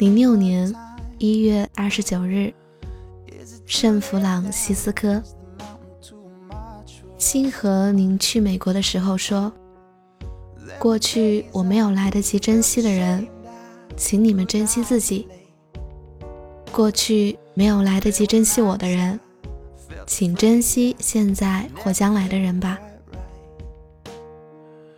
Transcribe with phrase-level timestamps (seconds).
[0.00, 0.74] 零六年
[1.18, 2.54] 一月二十九日，
[3.66, 5.22] 圣弗朗西斯科。
[7.18, 9.52] 星河，您去美国的时候说
[10.80, 13.28] ：“过去我没有来得及珍惜的人，
[13.94, 15.28] 请你们珍惜自己。
[16.72, 19.20] 过去没有来得及珍惜我的人，
[20.06, 22.78] 请珍惜现在或将来的人吧。”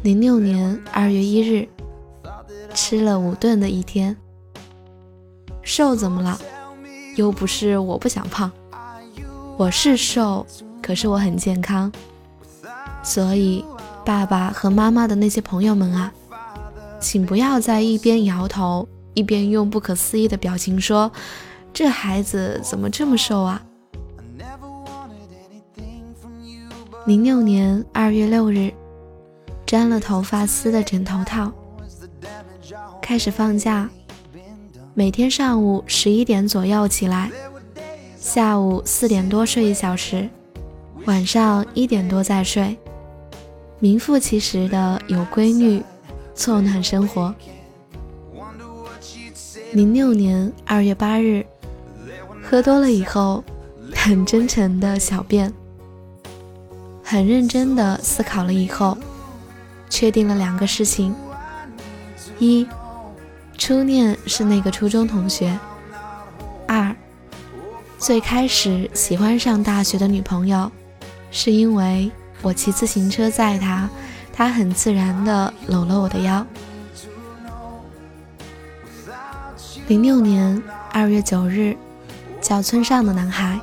[0.00, 1.68] 零六年二月一日，
[2.72, 4.16] 吃了五顿的一天。
[5.66, 6.40] 瘦怎么了？
[7.16, 8.48] 又不是我不想胖，
[9.58, 10.46] 我是瘦。
[10.80, 11.90] 可是我很健康，
[13.02, 13.64] 所以
[14.04, 16.12] 爸爸和妈妈的那些朋友们啊，
[17.00, 21.10] 请不要在一边摇头一边用不可思议的表情说
[21.74, 23.60] ：“这孩子怎么这么瘦啊？”
[27.06, 28.72] 零六年二月六日，
[29.66, 31.50] 粘了头发丝的枕头套，
[33.02, 33.90] 开始放假，
[34.98, 37.30] 每天上午十一点左右起来，
[38.18, 40.26] 下午四点多睡一小时。
[41.04, 42.74] 晚上一点多再睡，
[43.78, 45.82] 名副其实的有规律，
[46.34, 47.34] 错乱生活。
[49.74, 51.44] 零六年二月八日，
[52.42, 53.44] 喝多了以后，
[53.94, 55.52] 很真诚的小便，
[57.04, 58.96] 很认真的思考了以后，
[59.90, 61.14] 确定了两个事情：
[62.38, 62.66] 一，
[63.58, 65.48] 初恋是那个初中同学；
[66.68, 66.94] 二，
[67.98, 70.70] 最开始喜欢上大学的女朋友。
[71.30, 72.10] 是因为
[72.42, 73.88] 我骑自行车载她，
[74.32, 76.46] 她很自然地搂了我的腰。
[79.88, 81.76] 零六年二月九日，
[82.40, 83.58] 叫村上的男孩。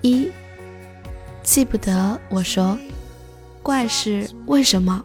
[0.00, 0.30] 一
[1.42, 2.78] 记不得我说，
[3.62, 5.04] 怪事为什么？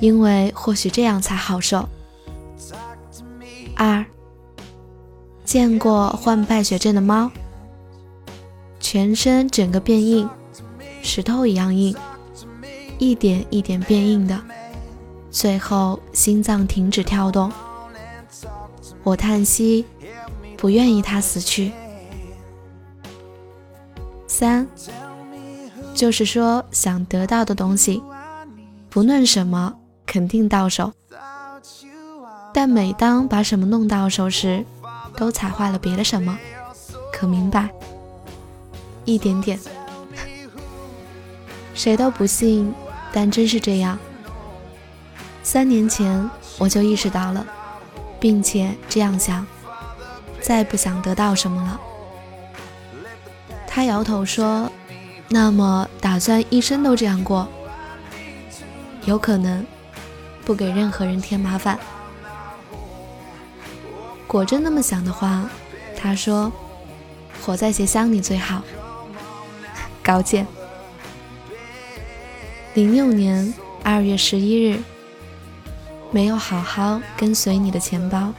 [0.00, 1.88] 因为或许这样才好受。
[3.76, 4.04] 二
[5.44, 7.30] 见过患败血症的猫。
[8.80, 10.28] 全身整个变硬，
[11.02, 11.94] 石头一样硬，
[12.98, 14.40] 一点一点变硬的，
[15.30, 17.52] 最后心脏停止跳动。
[19.02, 19.84] 我叹息，
[20.56, 21.72] 不愿意它死去。
[24.26, 24.66] 三，
[25.94, 28.02] 就是说想得到的东西，
[28.88, 29.77] 不论什么，
[30.08, 30.92] 肯定到手。
[32.54, 34.64] 但每当把什么弄到手时，
[35.16, 36.36] 都踩坏了别的什么，
[37.12, 37.68] 可明白？
[39.04, 39.60] 一点点，
[41.74, 42.72] 谁都不信，
[43.12, 43.98] 但真是这样。
[45.42, 47.46] 三年前我就意识到了，
[48.18, 49.46] 并且这样想，
[50.40, 51.80] 再不想得到什么了。
[53.66, 54.72] 他摇头说
[55.28, 57.46] ：“那么打算一生都这样过？
[59.04, 59.64] 有可能，
[60.48, 61.78] 不给任何人添麻烦。
[64.26, 65.46] 果真那么想的话，
[65.94, 66.50] 他说，
[67.44, 68.62] 活在鞋箱里最好。”
[70.02, 70.46] 高见。
[72.72, 73.52] 零六年
[73.84, 74.82] 二月十一日，
[76.10, 78.32] 没有好好跟随你的钱包。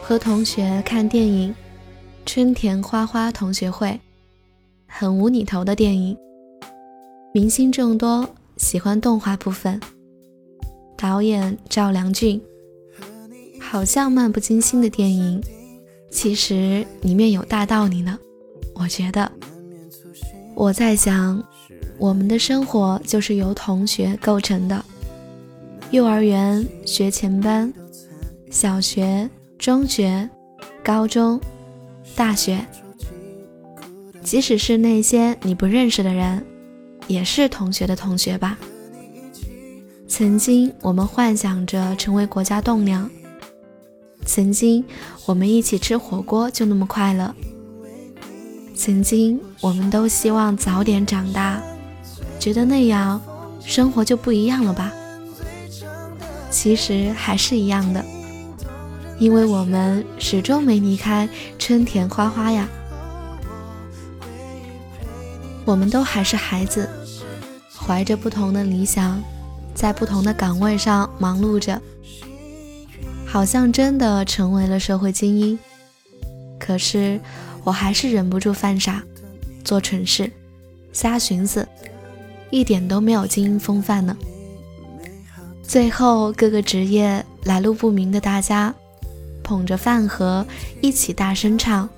[0.00, 1.50] 和同学看电影
[2.24, 3.88] 《春田花花同学会》，
[4.86, 6.16] 很无厘头的电影，
[7.34, 9.80] 明星众多，喜欢动画部分。
[10.96, 12.40] 导演赵良俊，
[13.60, 15.42] 好像漫不经心的电影，
[16.10, 18.18] 其实里面有大道理呢，
[18.74, 19.30] 我觉得。
[20.54, 21.42] 我在想，
[21.98, 24.82] 我们的生活就是由同学构成的。
[25.90, 27.72] 幼儿园学前班，
[28.50, 30.28] 小学、中学、
[30.82, 31.38] 高中、
[32.14, 32.64] 大学，
[34.22, 36.42] 即使是那些你不认识的人，
[37.06, 38.58] 也是同学的同学吧。
[40.18, 43.10] 曾经我们幻想着成为国家栋梁，
[44.24, 44.82] 曾经
[45.26, 47.34] 我们一起吃火锅就那么快乐。
[48.74, 51.60] 曾经，我们都希望早点长大，
[52.40, 53.20] 觉得那样
[53.60, 54.90] 生活就不一样了吧？
[56.50, 58.02] 其实还是一样的，
[59.18, 61.28] 因为我们始终没离开
[61.58, 62.66] 春田花花呀。
[65.66, 66.88] 我们都还是孩子，
[67.76, 69.22] 怀着不同的理想，
[69.76, 71.80] 在不同的岗位上忙碌着，
[73.24, 75.56] 好像真的成为了社会精英。
[76.58, 77.20] 可是。
[77.66, 79.02] 我还是忍不住犯傻，
[79.64, 80.30] 做蠢事，
[80.92, 81.66] 瞎寻思，
[82.48, 84.16] 一点都没有精英风范呢。
[85.64, 88.72] 最后，各个职业来路不明的大家，
[89.42, 90.46] 捧着饭盒
[90.80, 91.88] 一起大声唱《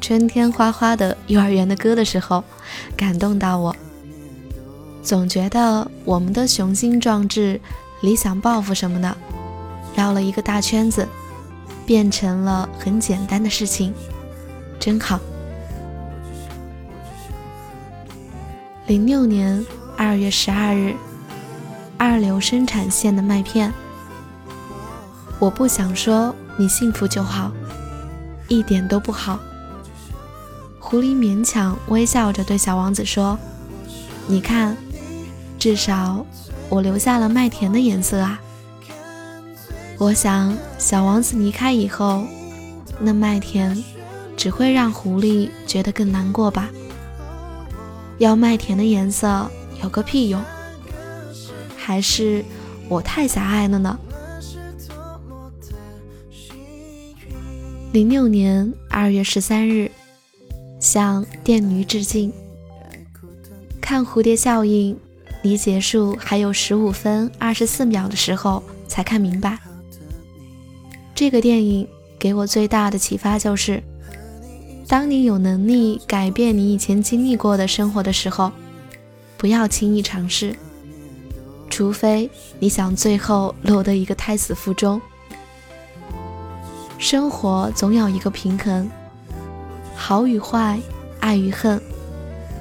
[0.00, 2.42] 春天花花的幼儿园的歌》的时候，
[2.96, 3.76] 感动到我。
[5.04, 7.60] 总觉得我们的雄心壮志、
[8.00, 9.14] 理想抱负什么的，
[9.94, 11.06] 绕了一个大圈子，
[11.84, 13.92] 变成了很简单的事情，
[14.80, 15.20] 真好。
[18.86, 19.62] 零六年
[19.94, 20.94] 二月十二日，
[21.98, 23.70] 二流生产线的麦片。
[25.38, 27.52] 我不想说你幸福就好，
[28.48, 29.38] 一点都不好。
[30.78, 33.38] 狐狸勉强微笑着对小王子说
[34.28, 34.76] ：“你看，
[35.64, 36.26] 至少
[36.68, 38.38] 我留下了麦田的颜色啊。”
[39.96, 42.26] 我想，小王子离开以后，
[43.00, 43.82] 那麦田
[44.36, 46.68] 只会让狐狸觉得更难过吧。
[48.18, 49.50] 要麦田的颜色
[49.82, 50.38] 有个屁用？
[51.78, 52.44] 还是
[52.86, 53.98] 我太狭隘了呢？
[57.90, 59.90] 零六年二月十三日，
[60.78, 62.30] 向电驴致敬。
[63.80, 64.94] 看蝴蝶效应，
[65.44, 69.58] 离结束还有十五分二十四秒的时候，才看明白。
[71.14, 71.86] 这个电影
[72.18, 73.82] 给我最大的启发就是。
[74.88, 78.50] 当你有能力改变你以前经历过的生活的时候，
[79.36, 80.56] 不要轻易尝试，
[81.68, 85.00] 除非你想最后落得一个胎死腹中。
[86.98, 88.88] 生活总有一个平衡，
[89.94, 90.78] 好与坏，
[91.20, 91.78] 爱与恨，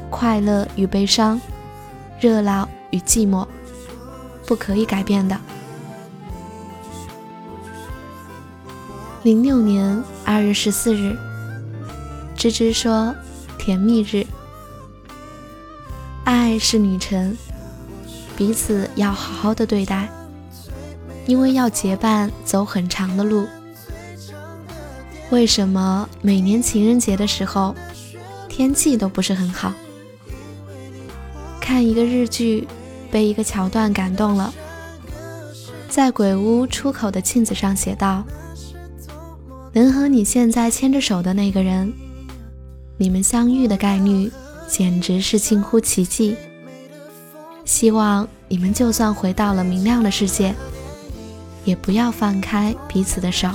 [0.09, 1.39] 快乐与悲伤，
[2.19, 3.47] 热闹与寂寞，
[4.45, 5.37] 不可以改变的。
[9.23, 11.17] 零六年二月十四日。
[12.35, 13.15] 芝芝说
[13.57, 14.25] ：“甜蜜日，
[16.25, 17.37] 爱是旅程，
[18.35, 20.09] 彼此要好好的对待，
[21.25, 23.47] 因为要结伴走很长的路。
[25.29, 27.73] 为什么每年情人节的时候，
[28.49, 29.71] 天气都不是很好？
[31.63, 32.67] 看一个日剧，
[33.09, 34.53] 被一个桥段感动了，
[35.87, 38.21] 在鬼屋出口的镜子上写道：
[39.71, 41.93] 能和你现在牵着手的那个人。”
[42.99, 44.29] 你们相遇的概率
[44.67, 46.35] 简直是近乎奇迹。
[47.63, 50.53] 希望你们就算回到了明亮的世界，
[51.63, 53.49] 也不要放开彼此的手。